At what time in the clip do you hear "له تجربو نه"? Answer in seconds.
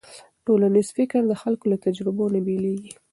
1.71-2.39